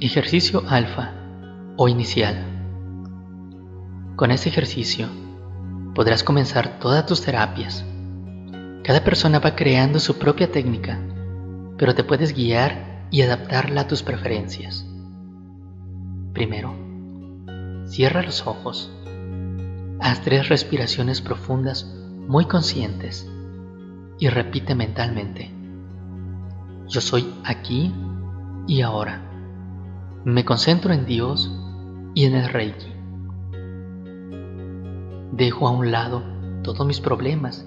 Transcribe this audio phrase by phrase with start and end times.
[0.00, 1.12] Ejercicio alfa
[1.76, 2.36] o inicial.
[4.16, 5.08] Con este ejercicio
[5.94, 7.84] podrás comenzar todas tus terapias.
[8.82, 11.00] Cada persona va creando su propia técnica,
[11.78, 14.86] pero te puedes guiar y adaptarla a tus preferencias.
[16.34, 16.74] Primero,
[17.86, 18.92] cierra los ojos.
[20.04, 21.86] Haz tres respiraciones profundas
[22.28, 23.26] muy conscientes
[24.18, 25.50] y repite mentalmente.
[26.86, 27.90] Yo soy aquí
[28.66, 29.22] y ahora.
[30.26, 31.50] Me concentro en Dios
[32.12, 32.92] y en el Reiki.
[35.32, 36.22] Dejo a un lado
[36.62, 37.66] todos mis problemas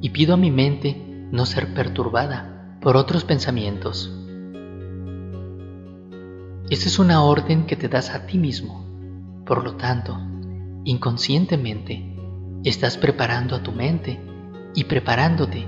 [0.00, 4.10] y pido a mi mente no ser perturbada por otros pensamientos.
[6.70, 8.86] Esa es una orden que te das a ti mismo.
[9.44, 10.18] Por lo tanto,
[10.84, 12.16] inconscientemente,
[12.64, 14.20] estás preparando a tu mente
[14.74, 15.66] y preparándote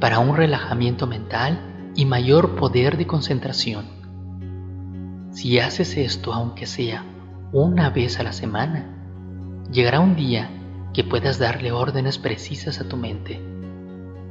[0.00, 3.86] para un relajamiento mental y mayor poder de concentración.
[5.30, 7.04] Si haces esto aunque sea
[7.52, 8.92] una vez a la semana,
[9.70, 10.50] llegará un día
[10.92, 13.40] que puedas darle órdenes precisas a tu mente.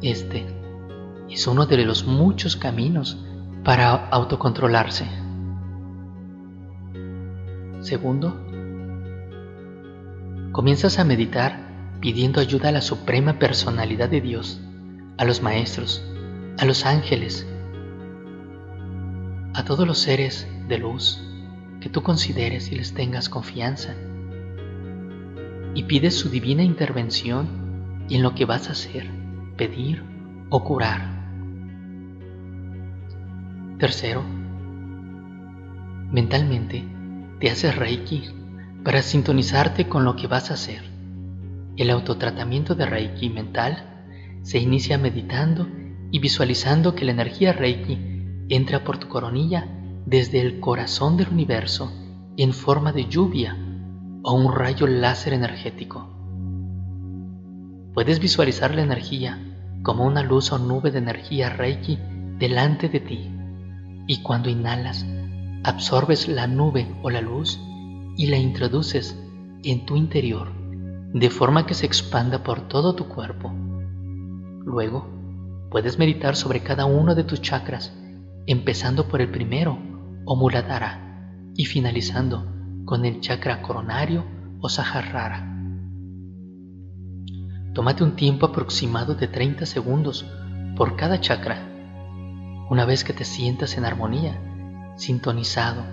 [0.02, 0.46] Este
[1.30, 3.24] es uno de los muchos caminos
[3.64, 5.06] para autocontrolarse.
[7.82, 8.45] Segundo,
[10.56, 11.60] comienzas a meditar
[12.00, 14.62] pidiendo ayuda a la suprema personalidad de Dios,
[15.18, 16.02] a los maestros,
[16.58, 17.46] a los ángeles,
[19.54, 21.22] a todos los seres de luz
[21.82, 23.96] que tú consideres y les tengas confianza.
[25.74, 29.12] Y pides su divina intervención en lo que vas a hacer,
[29.58, 30.06] pedir
[30.50, 31.02] o curar.
[33.78, 34.24] Tercero,
[36.14, 36.82] mentalmente
[37.42, 38.45] te haces reiki
[38.86, 40.84] para sintonizarte con lo que vas a hacer.
[41.76, 44.06] El autotratamiento de reiki mental
[44.44, 45.68] se inicia meditando
[46.12, 47.98] y visualizando que la energía reiki
[48.48, 49.68] entra por tu coronilla
[50.06, 51.92] desde el corazón del universo
[52.38, 53.58] en forma de lluvia
[54.22, 56.08] o un rayo láser energético.
[57.96, 59.40] Puedes visualizar la energía
[59.82, 61.98] como una luz o nube de energía Reiki
[62.38, 63.32] delante de ti
[64.06, 65.08] y cuando inhalas
[65.64, 67.60] absorbes la nube o la luz
[68.18, 69.20] y la introduces
[69.64, 70.52] en tu interior
[71.14, 73.54] de forma que se expanda por todo tu cuerpo.
[74.66, 75.08] Luego,
[75.72, 77.98] puedes meditar sobre cada uno de tus chakras,
[78.48, 79.78] empezando por el primero
[80.26, 82.46] o Muladhara y finalizando
[82.84, 84.26] con el chakra coronario
[84.60, 85.52] o Sahasrara.
[87.74, 90.26] Tómate un tiempo aproximado de 30 segundos
[90.76, 91.58] por cada chakra.
[92.70, 95.84] Una vez que te sientas en armonía, sintonizado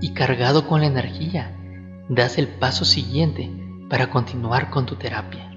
[0.00, 1.56] y cargado con la energía,
[2.08, 3.50] das el paso siguiente
[3.88, 5.51] para continuar con tu terapia.